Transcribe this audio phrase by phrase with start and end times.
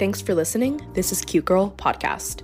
[0.00, 0.80] Thanks for listening.
[0.94, 2.40] This is Cute Girl Podcast.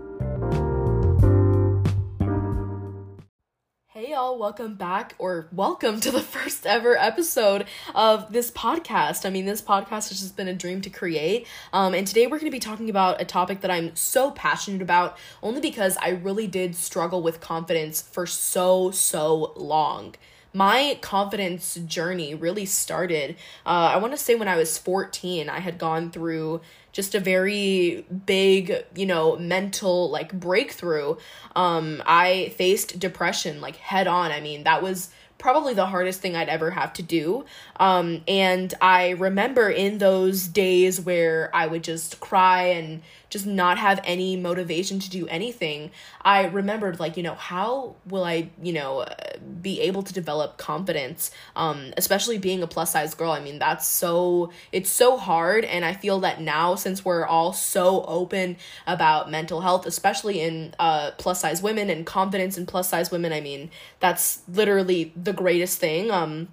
[3.86, 7.64] Hey y'all, welcome back or welcome to the first ever episode
[7.94, 9.24] of this podcast.
[9.24, 11.46] I mean, this podcast has just been a dream to create.
[11.72, 14.82] Um, and today we're going to be talking about a topic that I'm so passionate
[14.82, 20.14] about only because I really did struggle with confidence for so, so long
[20.56, 25.60] my confidence journey really started uh, i want to say when i was 14 i
[25.60, 26.60] had gone through
[26.96, 31.14] just a very big you know mental like breakthrough.
[31.54, 34.32] Um i faced depression like head on.
[34.32, 37.44] I mean that was probably the hardest thing I'd ever have to do.
[37.78, 43.76] Um, and I remember in those days where I would just cry and just not
[43.76, 45.90] have any motivation to do anything,
[46.22, 49.04] I remembered, like, you know, how will I, you know,
[49.60, 53.32] be able to develop confidence, um, especially being a plus size girl?
[53.32, 55.64] I mean, that's so, it's so hard.
[55.64, 60.74] And I feel that now, since we're all so open about mental health, especially in
[60.78, 65.34] uh, plus size women and confidence in plus size women, I mean, that's literally the
[65.34, 66.10] greatest thing.
[66.10, 66.48] Um,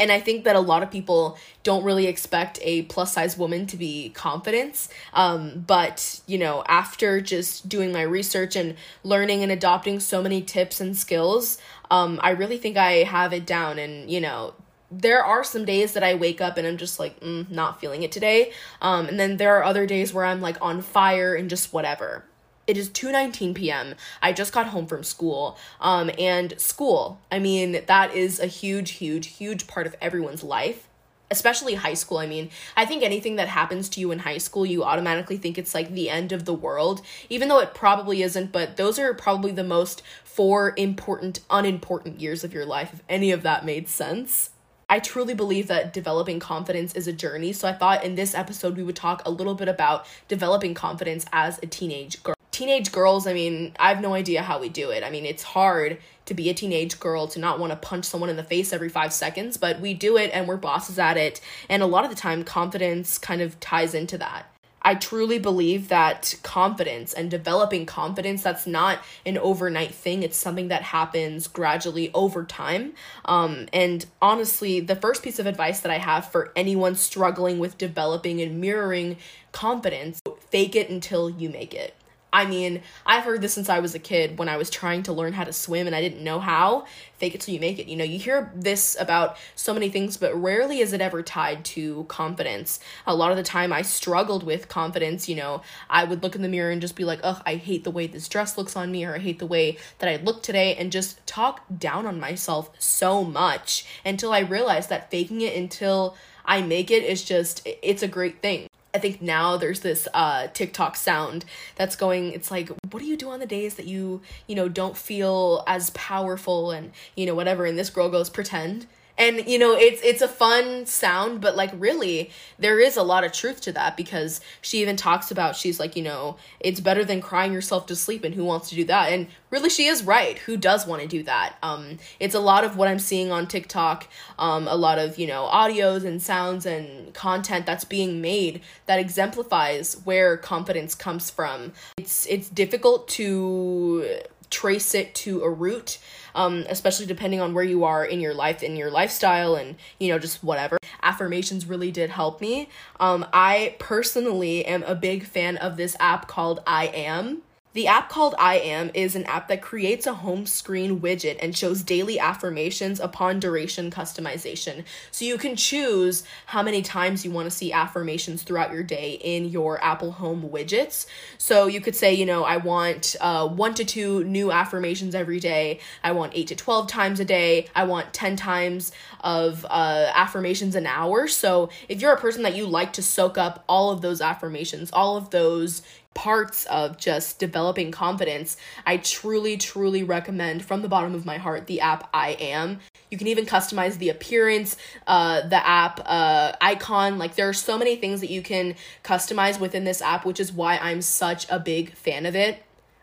[0.00, 3.66] and I think that a lot of people don't really expect a plus size woman
[3.66, 4.88] to be confident.
[5.12, 10.40] Um, but, you know, after just doing my research and learning and adopting so many
[10.40, 11.58] tips and skills,
[11.90, 13.78] um, I really think I have it down.
[13.78, 14.54] And, you know,
[14.90, 18.02] there are some days that I wake up and I'm just like, mm, not feeling
[18.02, 18.52] it today.
[18.80, 22.24] Um, and then there are other days where I'm like on fire and just whatever.
[22.70, 23.96] It is 2:19 p.m.
[24.22, 25.58] I just got home from school.
[25.80, 30.86] Um and school, I mean, that is a huge huge huge part of everyone's life
[31.32, 32.18] especially high school.
[32.18, 35.58] I mean, I think anything that happens to you in high school, you automatically think
[35.58, 38.50] it's like the end of the world, even though it probably isn't.
[38.50, 43.30] But those are probably the most four important, unimportant years of your life, if any
[43.30, 44.50] of that made sense.
[44.88, 47.52] I truly believe that developing confidence is a journey.
[47.52, 51.24] So I thought in this episode, we would talk a little bit about developing confidence
[51.32, 54.90] as a teenage girl teenage girls, I mean, I have no idea how we do
[54.90, 55.02] it.
[55.02, 58.28] I mean, it's hard to be a teenage girl to not want to punch someone
[58.28, 61.40] in the face every five seconds, but we do it and we're bosses at it.
[61.70, 64.44] And a lot of the time, confidence kind of ties into that.
[64.82, 70.22] I truly believe that confidence and developing confidence that's not an overnight thing.
[70.22, 72.92] It's something that happens gradually over time.
[73.24, 77.78] Um, and honestly, the first piece of advice that I have for anyone struggling with
[77.78, 79.16] developing and mirroring
[79.50, 80.20] confidence,
[80.50, 81.94] fake it until you make it.
[82.32, 85.12] I mean, I've heard this since I was a kid when I was trying to
[85.12, 86.86] learn how to swim and I didn't know how.
[87.18, 87.86] Fake it till you make it.
[87.86, 91.64] You know, you hear this about so many things, but rarely is it ever tied
[91.66, 92.80] to confidence.
[93.06, 95.28] A lot of the time, I struggled with confidence.
[95.28, 97.84] You know, I would look in the mirror and just be like, ugh, I hate
[97.84, 100.42] the way this dress looks on me, or I hate the way that I look
[100.42, 105.54] today, and just talk down on myself so much until I realized that faking it
[105.54, 106.16] until
[106.46, 108.69] I make it is just, it's a great thing.
[108.92, 111.44] I think now there's this uh TikTok sound
[111.76, 114.68] that's going it's like what do you do on the days that you you know
[114.68, 118.86] don't feel as powerful and you know whatever and this girl goes pretend
[119.20, 123.22] and you know it's it's a fun sound but like really there is a lot
[123.22, 127.04] of truth to that because she even talks about she's like you know it's better
[127.04, 129.12] than crying yourself to sleep and who wants to do that?
[129.12, 130.38] And really she is right.
[130.38, 131.56] Who does want to do that?
[131.62, 134.08] Um it's a lot of what i'm seeing on tiktok
[134.38, 138.98] um a lot of you know audios and sounds and content that's being made that
[138.98, 141.72] exemplifies where confidence comes from.
[141.98, 145.98] It's it's difficult to trace it to a root
[146.34, 150.08] um, especially depending on where you are in your life, in your lifestyle, and you
[150.08, 150.78] know, just whatever.
[151.02, 152.68] Affirmations really did help me.
[152.98, 157.42] Um, I personally am a big fan of this app called I Am.
[157.72, 161.56] The app called I Am is an app that creates a home screen widget and
[161.56, 164.82] shows daily affirmations upon duration customization.
[165.12, 169.20] So you can choose how many times you want to see affirmations throughout your day
[169.22, 171.06] in your Apple Home widgets.
[171.38, 175.38] So you could say, you know, I want uh, one to two new affirmations every
[175.38, 175.78] day.
[176.02, 177.68] I want eight to 12 times a day.
[177.76, 181.28] I want 10 times of uh, affirmations an hour.
[181.28, 184.90] So if you're a person that you like to soak up all of those affirmations,
[184.92, 185.82] all of those
[186.14, 191.66] parts of just developing confidence, I truly, truly recommend from the bottom of my heart
[191.66, 192.80] the app I Am.
[193.10, 194.76] You can even customize the appearance,
[195.06, 197.18] uh, the app uh, icon.
[197.18, 200.52] Like, there are so many things that you can customize within this app, which is
[200.52, 202.62] why I'm such a big fan of it.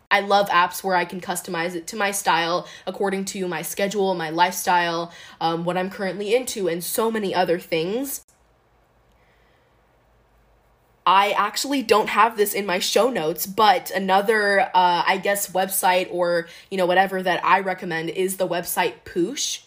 [0.10, 4.16] I love apps where I can customize it to my style according to my schedule,
[4.16, 5.12] my lifestyle,
[5.42, 8.24] um, what I'm currently into, and so many other things.
[11.08, 16.10] I actually don't have this in my show notes, but another, uh, I guess, website
[16.12, 19.62] or, you know, whatever that I recommend is the website Poosh.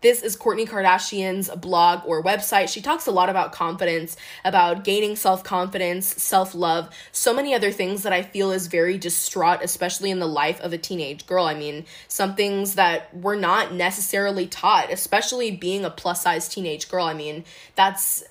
[0.00, 2.72] This is Kourtney Kardashian's blog or website.
[2.72, 7.70] She talks a lot about confidence, about gaining self confidence, self love, so many other
[7.70, 11.44] things that I feel is very distraught, especially in the life of a teenage girl.
[11.44, 16.88] I mean, some things that were not necessarily taught, especially being a plus size teenage
[16.88, 17.04] girl.
[17.04, 17.44] I mean,
[17.74, 18.24] that's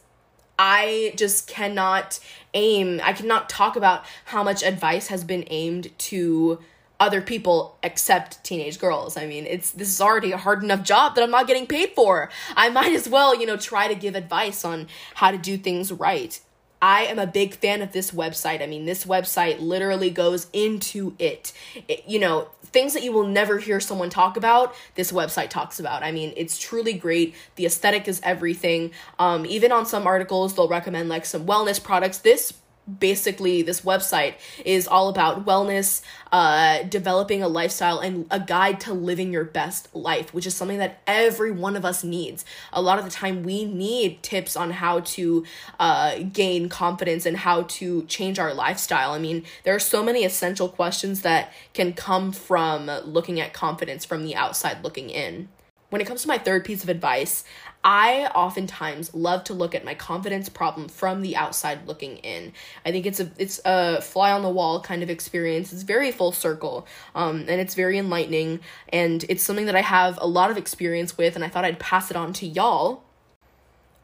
[0.59, 2.19] I just cannot
[2.53, 6.59] aim, I cannot talk about how much advice has been aimed to
[6.99, 9.17] other people except teenage girls.
[9.17, 11.91] I mean, it's this is already a hard enough job that I'm not getting paid
[11.91, 12.29] for.
[12.55, 15.91] I might as well, you know, try to give advice on how to do things
[15.91, 16.39] right.
[16.81, 18.61] I am a big fan of this website.
[18.61, 21.53] I mean, this website literally goes into it.
[21.87, 22.03] it.
[22.07, 26.03] You know, things that you will never hear someone talk about, this website talks about.
[26.03, 27.33] I mean, it's truly great.
[27.55, 28.91] The aesthetic is everything.
[29.17, 32.19] Um, even on some articles, they'll recommend like some wellness products.
[32.19, 32.53] This
[32.99, 36.01] basically this website is all about wellness
[36.31, 40.77] uh, developing a lifestyle and a guide to living your best life which is something
[40.77, 42.45] that every one of us needs.
[42.71, 45.43] A lot of the time we need tips on how to
[45.79, 49.11] uh, gain confidence and how to change our lifestyle.
[49.11, 54.05] I mean there are so many essential questions that can come from looking at confidence
[54.05, 55.49] from the outside looking in.
[55.89, 57.45] When it comes to my third piece of advice,
[57.87, 62.51] I oftentimes love to look at my confidence problem from the outside looking in.
[62.85, 65.71] I think it's a it's a fly on the wall kind of experience.
[65.71, 66.85] It's very full circle,
[67.15, 71.17] um, and it's very enlightening, and it's something that I have a lot of experience
[71.17, 73.03] with, and I thought I'd pass it on to y'all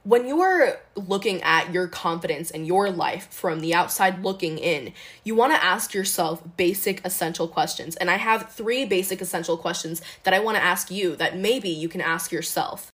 [0.06, 4.91] when you're looking at your confidence and your life from the outside looking in,
[5.24, 7.95] you want to ask yourself basic essential questions.
[7.95, 11.69] And I have three basic essential questions that I want to ask you that maybe
[11.69, 12.93] you can ask yourself.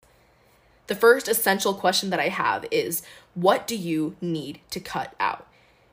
[0.90, 3.02] The first essential question that I have is
[3.34, 5.46] what do you need to cut out?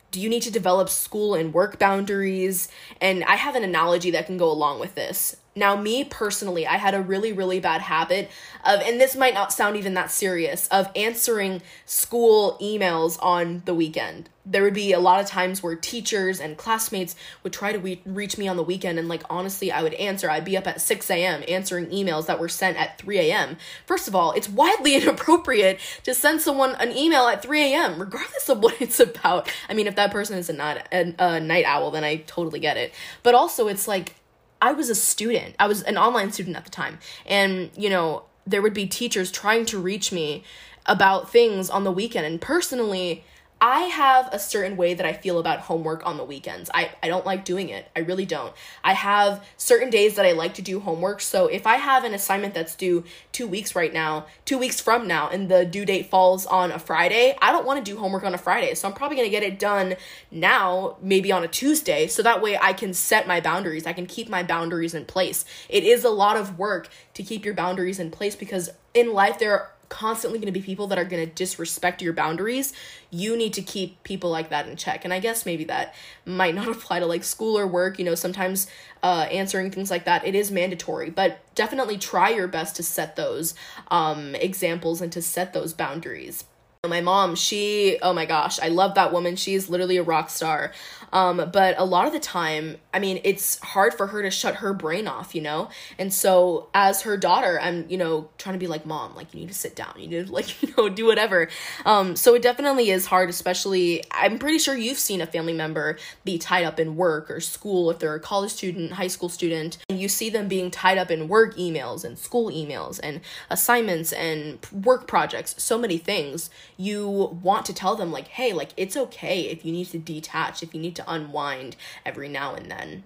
[0.10, 2.68] Do you need to develop school and work boundaries?
[3.00, 5.36] And I have an analogy that can go along with this.
[5.58, 8.30] Now, me personally, I had a really, really bad habit
[8.64, 13.74] of, and this might not sound even that serious, of answering school emails on the
[13.74, 14.30] weekend.
[14.46, 18.02] There would be a lot of times where teachers and classmates would try to re-
[18.06, 20.30] reach me on the weekend, and like honestly, I would answer.
[20.30, 21.44] I'd be up at 6 a.m.
[21.48, 23.58] answering emails that were sent at 3 a.m.
[23.88, 28.48] First of all, it's widely inappropriate to send someone an email at 3 a.m., regardless
[28.48, 29.52] of what it's about.
[29.68, 32.60] I mean, if that person is a, night a, a night owl, then I totally
[32.60, 32.94] get it.
[33.24, 34.16] But also, it's like,
[34.62, 35.56] I was a student.
[35.60, 37.00] I was an online student at the time.
[37.26, 40.44] And, you know, there would be teachers trying to reach me
[40.86, 42.26] about things on the weekend.
[42.26, 43.24] And personally,
[43.60, 46.70] I have a certain way that I feel about homework on the weekends.
[46.74, 47.90] I, I don't like doing it.
[47.96, 48.54] I really don't.
[48.84, 51.22] I have certain days that I like to do homework.
[51.22, 55.08] So if I have an assignment that's due two weeks right now, two weeks from
[55.08, 58.24] now, and the due date falls on a Friday, I don't want to do homework
[58.24, 58.76] on a Friday.
[58.76, 59.96] So I'm probably going to get it done
[60.30, 62.06] now, maybe on a Tuesday.
[62.06, 63.88] So that way I can set my boundaries.
[63.88, 65.46] I can keep my boundaries in place.
[65.68, 69.40] It is a lot of work to keep your boundaries in place because in life
[69.40, 72.74] there are constantly going to be people that are going to disrespect your boundaries,
[73.10, 75.06] you need to keep people like that in check.
[75.06, 75.96] And I guess maybe that
[76.26, 78.00] might not apply to like school or work.
[78.00, 78.68] You know, sometimes
[79.04, 83.16] uh, answering things like that, it is mandatory, but definitely try your best to set
[83.16, 83.56] those
[83.90, 86.46] um, examples and to set those boundaries.
[86.86, 89.36] My mom, she, oh my gosh, I love that woman.
[89.36, 90.72] She's literally a rock star.
[91.14, 94.56] Um, but a lot of the time, I mean, it's hard for her to shut
[94.56, 95.70] her brain off, you know?
[95.98, 99.40] And so as her daughter, I'm, you know, trying to be like, mom, like, you
[99.40, 99.94] need to sit down.
[99.98, 101.48] You need to, like, you know, do whatever.
[101.86, 105.98] Um, so it definitely is hard, especially, I'm pretty sure you've seen a family member
[106.26, 109.78] be tied up in work or school if they're a college student, high school student,
[109.90, 114.12] and you see them being tied up in work emails and school emails and assignments
[114.14, 116.50] and work projects, so many things.
[116.78, 120.62] You want to tell them, like, hey, like, it's okay if you need to detach,
[120.64, 123.04] if you need to unwind every now and then.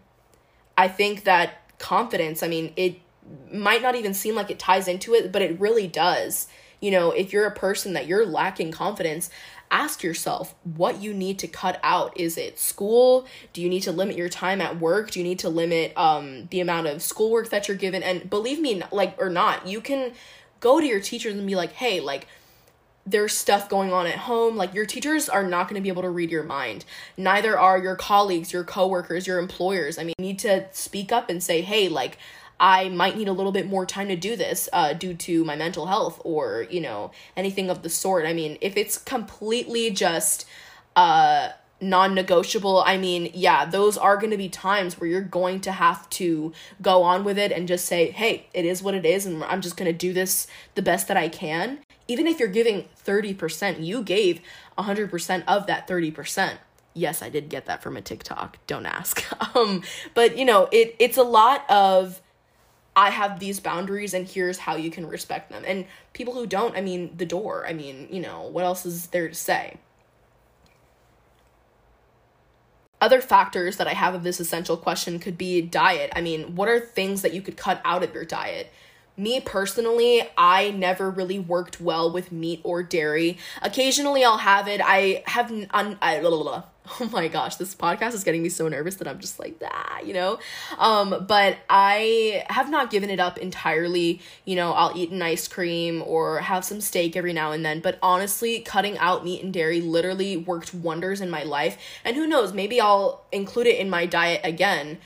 [0.77, 2.97] I think that confidence, I mean, it
[3.51, 6.47] might not even seem like it ties into it, but it really does.
[6.79, 9.29] You know, if you're a person that you're lacking confidence,
[9.69, 12.19] ask yourself what you need to cut out.
[12.19, 13.25] Is it school?
[13.53, 15.11] Do you need to limit your time at work?
[15.11, 18.03] Do you need to limit um the amount of schoolwork that you're given?
[18.03, 20.13] And believe me, like or not, you can
[20.59, 22.27] go to your teachers and be like, "Hey, like
[23.05, 24.55] there's stuff going on at home.
[24.55, 26.85] Like your teachers are not going to be able to read your mind.
[27.17, 29.97] Neither are your colleagues your coworkers your employers.
[29.97, 32.17] I mean need to speak up and say hey like
[32.59, 35.55] i might need a little bit more time to do this uh, due to my
[35.55, 38.25] mental health or you know anything of the sort.
[38.25, 40.45] I mean if it's completely just
[40.95, 41.49] uh
[41.83, 46.07] non-negotiable i mean yeah those are going to be times where you're going to have
[46.11, 49.43] to go on with it and just say hey it is what it is and
[49.45, 51.79] i'm just going to do this the best that i can
[52.11, 54.41] even if you're giving 30%, you gave
[54.77, 56.57] 100% of that 30%.
[56.93, 58.57] Yes, I did get that from a TikTok.
[58.67, 59.23] Don't ask.
[59.53, 62.21] Um, but you know, it it's a lot of
[62.95, 65.63] I have these boundaries and here's how you can respect them.
[65.67, 67.67] And people who don't, I mean, the door.
[67.67, 69.77] I mean, you know, what else is there to say?
[73.01, 76.13] Other factors that I have of this essential question could be diet.
[76.15, 78.71] I mean, what are things that you could cut out of your diet?
[79.17, 83.37] Me personally, I never really worked well with meat or dairy.
[83.61, 84.81] Occasionally I'll have it.
[84.83, 86.63] I have un- I, blah, blah, blah
[86.99, 89.99] oh my gosh, this podcast is getting me so nervous that I'm just like, ah,
[89.99, 90.39] you know?
[90.77, 94.21] Um, but I have not given it up entirely.
[94.45, 97.79] You know, I'll eat an ice cream or have some steak every now and then.
[97.81, 101.77] But honestly, cutting out meat and dairy literally worked wonders in my life.
[102.03, 104.97] And who knows, maybe I'll include it in my diet again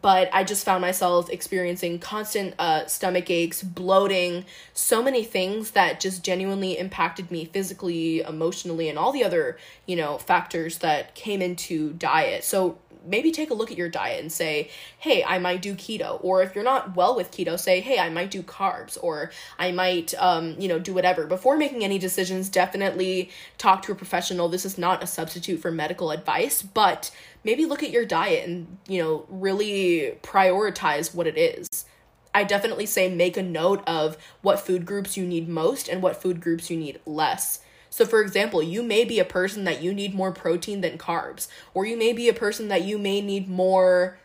[0.00, 6.00] but I just found myself experiencing constant uh, stomach aches, bloating, so many things that
[6.00, 11.40] just genuinely impacted me physically, emotionally, and all the other, you know, factors that came
[11.40, 12.44] into diet.
[12.44, 16.22] So maybe take a look at your diet and say, hey, I might do keto.
[16.22, 19.72] Or if you're not well with keto, say, hey, I might do carbs or I
[19.72, 21.26] might, um, you know, do whatever.
[21.26, 24.48] Before making any decisions, definitely talk to a professional.
[24.48, 27.10] This is not a substitute for medical advice, but
[27.48, 31.86] maybe look at your diet and, you know, really prioritize what it is.
[32.34, 36.20] I definitely say make a note of what food groups you need most and what
[36.20, 37.60] food groups you need less.
[37.88, 41.48] So, for example, you may be a person that you need more protein than carbs,
[41.72, 44.18] or you may be a person that you may need more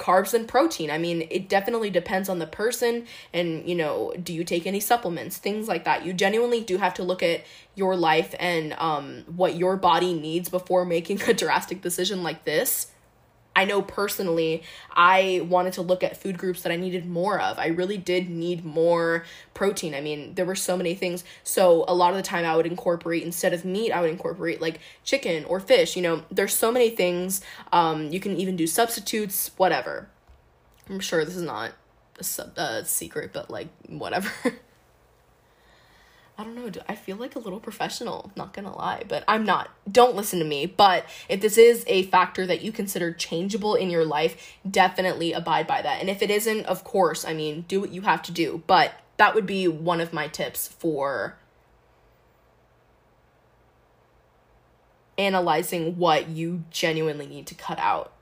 [0.00, 0.90] carbs and protein.
[0.90, 4.80] I mean, it definitely depends on the person and, you know, do you take any
[4.80, 6.06] supplements, things like that.
[6.06, 7.42] You genuinely do have to look at
[7.76, 12.88] your life and um what your body needs before making a drastic decision like this.
[13.60, 17.58] I know personally, I wanted to look at food groups that I needed more of.
[17.58, 19.94] I really did need more protein.
[19.94, 21.24] I mean, there were so many things.
[21.44, 24.62] So, a lot of the time, I would incorporate, instead of meat, I would incorporate
[24.62, 25.94] like chicken or fish.
[25.94, 27.42] You know, there's so many things.
[27.70, 30.08] Um, you can even do substitutes, whatever.
[30.88, 31.72] I'm sure this is not
[32.18, 34.32] a, sub- a secret, but like, whatever.
[36.40, 36.70] I don't know.
[36.88, 39.68] I feel like a little professional, not gonna lie, but I'm not.
[39.92, 40.64] Don't listen to me.
[40.64, 45.66] But if this is a factor that you consider changeable in your life, definitely abide
[45.66, 46.00] by that.
[46.00, 48.62] And if it isn't, of course, I mean, do what you have to do.
[48.66, 51.36] But that would be one of my tips for
[55.18, 58.14] analyzing what you genuinely need to cut out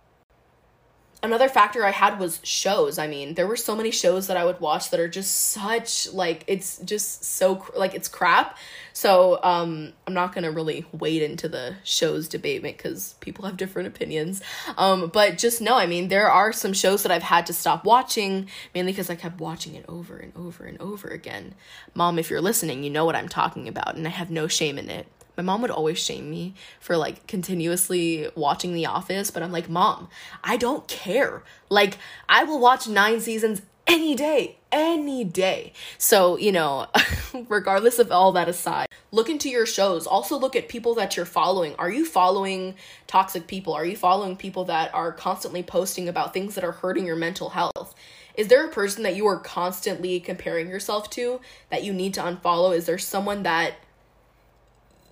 [1.22, 2.98] another factor I had was shows.
[2.98, 6.12] I mean, there were so many shows that I would watch that are just such
[6.12, 8.56] like it's just so like it's crap.
[8.92, 13.88] So, um I'm not to really wade into the shows debate cuz people have different
[13.88, 14.40] opinions.
[14.76, 17.84] Um but just know, I mean, there are some shows that I've had to stop
[17.84, 21.54] watching mainly cuz I kept watching it over and over and over again.
[21.94, 24.78] Mom, if you're listening, you know what I'm talking about and I have no shame
[24.78, 25.06] in it
[25.38, 29.70] my mom would always shame me for like continuously watching The Office, but I'm like,
[29.70, 30.08] Mom,
[30.42, 31.44] I don't care.
[31.70, 31.96] Like,
[32.28, 35.72] I will watch nine seasons any day, any day.
[35.96, 36.88] So, you know,
[37.48, 40.08] regardless of all that aside, look into your shows.
[40.08, 41.76] Also, look at people that you're following.
[41.76, 42.74] Are you following
[43.06, 43.72] toxic people?
[43.74, 47.50] Are you following people that are constantly posting about things that are hurting your mental
[47.50, 47.94] health?
[48.34, 51.40] Is there a person that you are constantly comparing yourself to
[51.70, 52.76] that you need to unfollow?
[52.76, 53.74] Is there someone that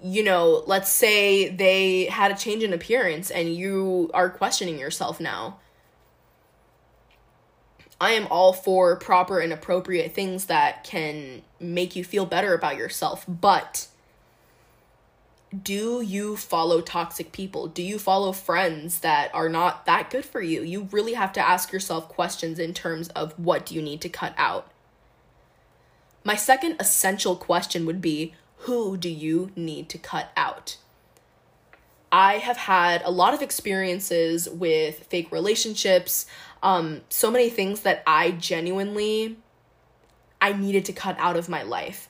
[0.02, 5.20] you know, let's say they had a change in appearance and you are questioning yourself
[5.20, 5.58] now.
[8.00, 12.76] I am all for proper and appropriate things that can make you feel better about
[12.76, 13.88] yourself, but
[15.62, 17.68] do you follow toxic people?
[17.68, 20.62] Do you follow friends that are not that good for you?
[20.62, 24.08] You really have to ask yourself questions in terms of what do you need to
[24.10, 24.70] cut out.
[26.24, 30.76] My second essential question would be who do you need to cut out?
[32.10, 36.26] I have had a lot of experiences with fake relationships,
[36.62, 39.36] um, so many things that I genuinely
[40.40, 42.08] I needed to cut out of my life.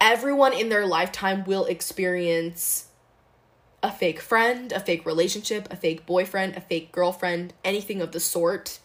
[0.00, 2.86] Everyone in their lifetime will experience
[3.82, 8.20] a fake friend, a fake relationship, a fake boyfriend, a fake girlfriend, anything of the
[8.20, 8.80] sort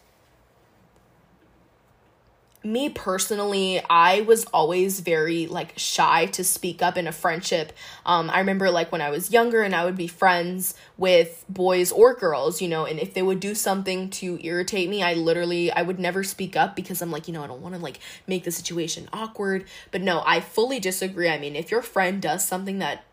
[2.64, 7.74] me personally, I was always very like shy to speak up in a friendship.
[8.06, 11.92] Um, I remember like when I was younger and I would be friends with boys
[11.92, 15.72] or girls, you know, and if they would do something to irritate me, I literally
[15.72, 18.00] I would never speak up because I'm like, you know, I don't want to like
[18.28, 19.66] make the situation awkward.
[19.92, 21.30] But no, I fully disagree.
[21.30, 23.04] I mean, if your friend does something that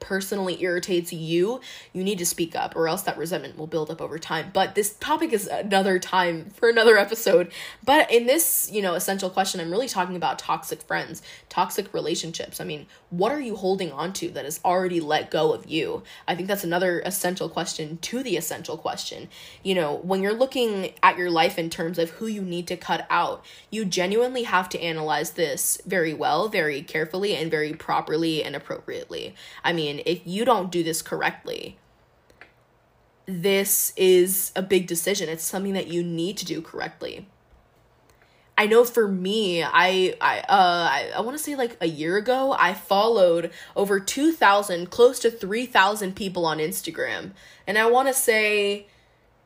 [0.00, 1.60] personally irritates you,
[1.92, 4.50] you need to speak up or else that resentment will build up over time.
[4.52, 7.50] But this topic is another time for another episode.
[7.84, 12.60] But in this, you know, essential question, I'm really talking about toxic friends, toxic relationships.
[12.60, 16.02] I mean, what are you holding on to that has already let go of you?
[16.26, 19.28] I think that's another essential question to the essential question.
[19.62, 22.76] You know, when you're looking at your life in terms of who you need to
[22.76, 28.44] cut out, you genuinely have to analyze this very well, very carefully, and very properly
[28.44, 29.34] and appropriately.
[29.64, 31.78] I mean, if you don't do this correctly,
[33.26, 35.28] this is a big decision.
[35.28, 37.26] It's something that you need to do correctly.
[38.56, 42.16] I know for me, I I uh I, I want to say like a year
[42.16, 47.32] ago, I followed over 2000, close to 3000 people on Instagram.
[47.68, 48.88] And I want to say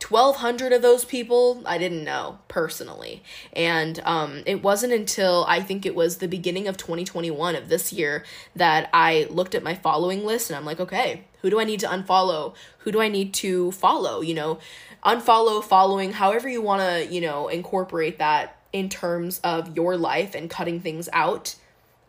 [0.03, 3.23] 1200 of those people I didn't know personally.
[3.53, 7.93] And um it wasn't until I think it was the beginning of 2021 of this
[7.93, 8.23] year
[8.55, 11.81] that I looked at my following list and I'm like, okay, who do I need
[11.81, 12.55] to unfollow?
[12.79, 14.21] Who do I need to follow?
[14.21, 14.59] You know,
[15.03, 20.35] unfollow, following, however you want to, you know, incorporate that in terms of your life
[20.35, 21.55] and cutting things out.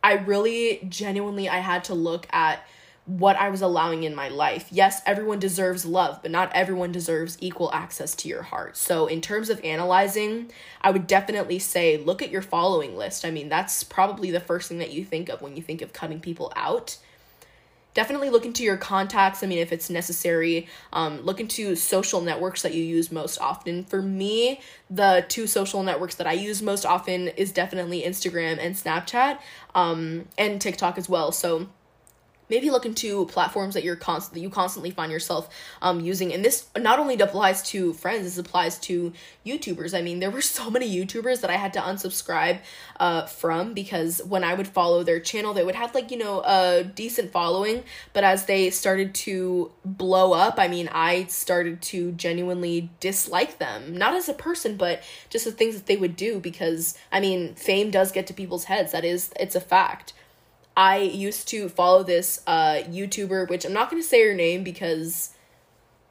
[0.03, 2.67] I really genuinely I had to look at
[3.07, 4.69] what I was allowing in my life.
[4.71, 8.77] Yes, everyone deserves love, but not everyone deserves equal access to your heart.
[8.77, 13.25] So, in terms of analyzing, I would definitely say look at your following list.
[13.25, 15.93] I mean, that's probably the first thing that you think of when you think of
[15.93, 16.99] cutting people out
[17.95, 19.43] definitely look into your contacts.
[19.43, 23.85] I mean, if it's necessary, um, look into social networks that you use most often.
[23.85, 28.75] For me, the two social networks that I use most often is definitely Instagram and
[28.75, 29.39] Snapchat,
[29.75, 31.33] um, and TikTok as well.
[31.33, 31.69] So
[32.55, 35.49] maybe look into platforms that you're constantly you constantly find yourself
[35.83, 36.33] um using.
[36.33, 39.13] And this not only applies to friends this applies to
[39.45, 39.97] youtubers.
[39.97, 42.61] I mean there were so many youtubers that i had to unsubscribe
[43.01, 46.41] uh from because when i would follow their channel they would have like you know
[46.43, 47.83] a decent following.
[48.13, 53.97] But as they started to blow up i mean i started to genuinely dislike them.
[53.97, 57.55] Not as a person but just the things that they would do because i mean
[57.57, 58.93] fame does get to people's heads.
[58.93, 60.13] That is it's a fact
[60.77, 65.34] I used to follow this uh, YouTuber, which I'm not to say her name because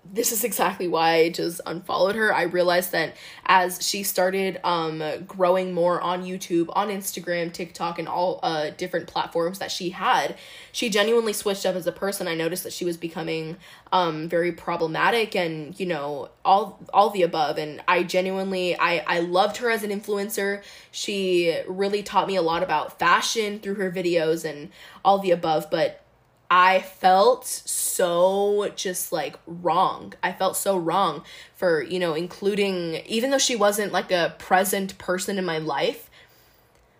[0.05, 2.33] this is exactly why I just unfollowed her.
[2.33, 8.07] I realized that as she started um growing more on YouTube, on Instagram, TikTok and
[8.07, 10.35] all uh different platforms that she had,
[10.71, 12.27] she genuinely switched up as a person.
[12.27, 13.57] I noticed that she was becoming
[13.91, 19.19] um very problematic and, you know, all all the above and I genuinely I I
[19.19, 20.63] loved her as an influencer.
[20.91, 24.69] She really taught me a lot about fashion through her videos and
[25.05, 26.02] all the above, but
[26.49, 30.13] I felt so just like wrong.
[30.21, 31.23] I felt so wrong
[31.55, 36.09] for, you know, including, even though she wasn't like a present person in my life,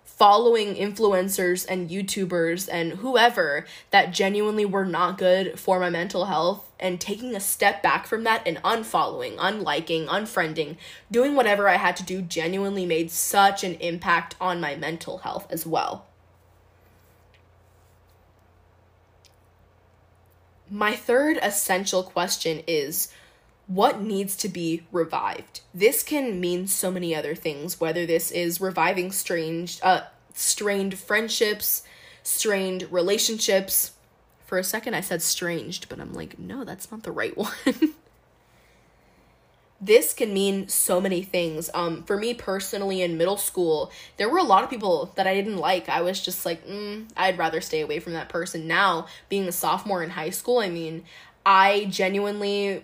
[0.06, 6.71] following influencers and YouTubers and whoever that genuinely were not good for my mental health
[6.79, 10.77] and taking a step back from that and unfollowing, unliking, unfriending,
[11.12, 15.47] doing whatever I had to do genuinely made such an impact on my mental health
[15.49, 16.06] as well.
[20.69, 23.10] My third essential question is
[23.67, 25.62] what needs to be revived?
[25.73, 30.02] This can mean so many other things, whether this is reviving strange uh
[30.34, 31.84] strained friendships,
[32.23, 33.91] strained relationships.
[34.45, 37.93] For a second I said stranged, but I'm like, no, that's not the right one
[39.86, 41.69] this can mean so many things.
[41.74, 45.34] Um, for me personally, in middle school, there were a lot of people that I
[45.34, 45.89] didn't like.
[45.89, 48.67] I was just like, mm, I'd rather stay away from that person.
[48.67, 51.04] Now, being a sophomore in high school, I mean,
[51.46, 52.84] I genuinely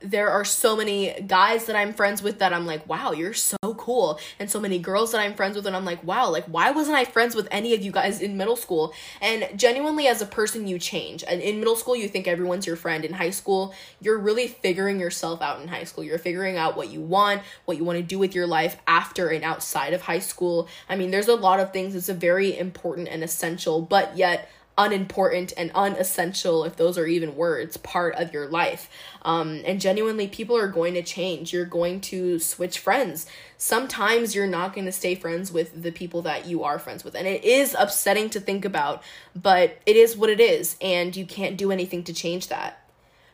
[0.00, 3.56] there are so many guys that I'm friends with that I'm like, wow, you're so
[3.82, 4.20] cool.
[4.38, 6.96] And so many girls that I'm friends with, and I'm like, wow, like, why wasn't
[6.96, 8.94] I friends with any of you guys in middle school?
[9.20, 11.24] And genuinely, as a person, you change.
[11.26, 13.04] And in middle school, you think everyone's your friend.
[13.04, 16.04] In high school, you're really figuring yourself out in high school.
[16.04, 19.28] You're figuring out what you want, what you want to do with your life after
[19.28, 20.68] and outside of high school.
[20.88, 21.96] I mean, there's a lot of things.
[21.96, 27.36] It's a very important and essential, but yet, unimportant and unessential, if those are even
[27.36, 28.88] words, part of your life.
[29.22, 31.52] Um, and genuinely, people are going to change.
[31.52, 33.26] You're going to switch friends.
[33.58, 37.14] Sometimes you're not going to stay friends with the people that you are friends with.
[37.14, 39.02] And it is upsetting to think about,
[39.34, 40.76] but it is what it is.
[40.80, 42.81] And you can't do anything to change that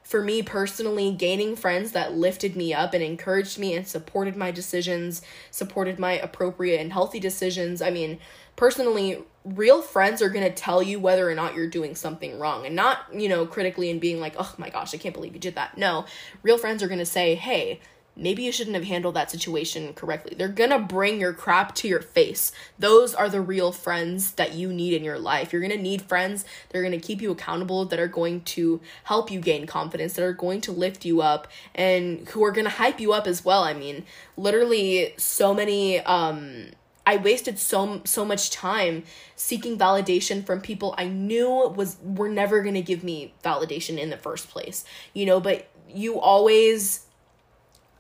[0.09, 4.51] for me personally, gaining friends that lifted me up and encouraged me and supported my
[4.51, 7.83] decisions, supported my appropriate and healthy decisions.
[7.83, 8.19] I mean,
[8.57, 12.65] personally, real friends are going to tell you whether or not you're doing something wrong
[12.65, 15.41] and not, you know, critically and being like, oh my gosh, I can't believe you
[15.41, 15.77] did that.
[15.77, 16.07] No,
[16.43, 17.79] real friends are going to say, hey,
[18.19, 20.35] maybe you shouldn't have handled that situation correctly.
[20.37, 22.53] They're gonna bring your crap to your face.
[22.79, 25.53] Those are the real friends that you need in your life.
[25.53, 29.31] You're gonna need friends that are gonna keep you accountable, that are going to help
[29.31, 33.01] you gain confidence, that are going to lift you up, and who are gonna hype
[33.01, 33.63] you up as well.
[33.63, 34.05] I mean,
[34.37, 36.67] literally, so many, um,
[37.07, 39.05] I wasted so so much time
[39.35, 44.11] seeking validation from people I knew was were never going to give me validation in
[44.11, 44.85] the first place.
[45.15, 47.07] You know, but you always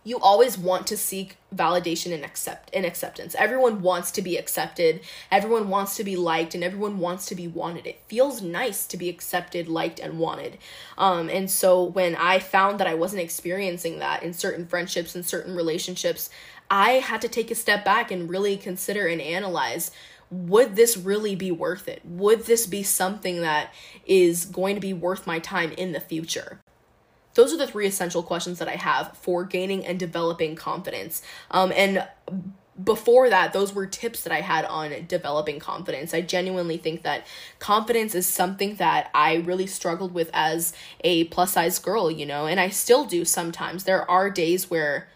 [0.05, 3.35] you always want to seek validation and accept and acceptance.
[3.39, 5.01] Everyone wants to be accepted.
[5.31, 7.87] Everyone wants to be liked and everyone wants to be wanted.
[7.87, 10.59] It feels nice to be accepted, liked and wanted.
[10.97, 15.25] Um and so when I found that I wasn't experiencing that in certain friendships and
[15.25, 16.31] certain relationships,
[16.71, 19.91] I had to take a step back and really consider and analyze
[20.31, 22.03] would this really be worth it?
[22.05, 23.73] Would this be something that
[24.07, 26.61] is going to be worth my time in the future?
[27.35, 31.23] Those are the three essential questions that I have for gaining and developing confidence.
[31.51, 32.07] Um, and
[32.83, 36.15] before that, those were tips that I had on developing confidence.
[36.15, 37.27] I genuinely think that
[37.59, 42.47] confidence is something that I really struggled with as a plus size girl, you know,
[42.47, 43.85] and I still do sometimes.
[43.85, 45.09] There are days where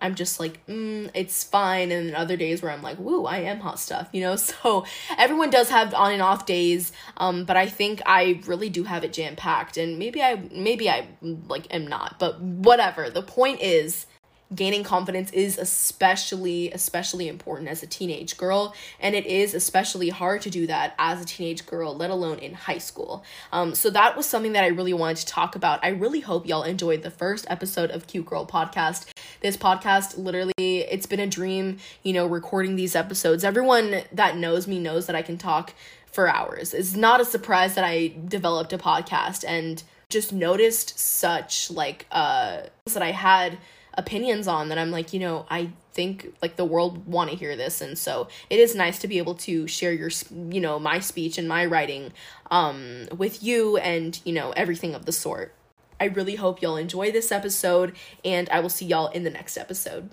[0.00, 1.90] I'm just like, mm, it's fine.
[1.90, 4.36] And then other days where I'm like, woo, I am hot stuff, you know?
[4.44, 4.84] So
[5.18, 6.92] everyone does have on and off days.
[7.16, 9.76] Um, but I think I really do have it jam packed.
[9.76, 13.10] And maybe I, maybe I like am not, but whatever.
[13.10, 14.06] The point is,
[14.54, 20.42] gaining confidence is especially especially important as a teenage girl and it is especially hard
[20.42, 23.24] to do that as a teenage girl let alone in high school.
[23.52, 25.80] Um, so that was something that i really wanted to talk about.
[25.82, 29.06] I really hope y'all enjoyed the first episode of cute girl podcast.
[29.40, 33.44] This podcast literally it's been a dream you know recording these episodes.
[33.44, 35.72] Everyone that knows me knows that i can talk
[36.06, 36.74] for hours.
[36.74, 42.60] It's not a surprise that i developed a podcast and just noticed such like uh
[42.92, 43.58] that i had
[43.96, 47.56] opinions on that I'm like, you know, I think like the world want to hear
[47.56, 50.10] this and so it is nice to be able to share your
[50.50, 52.12] you know, my speech and my writing
[52.50, 55.54] um with you and, you know, everything of the sort.
[56.00, 59.56] I really hope y'all enjoy this episode and I will see y'all in the next
[59.56, 60.10] episode.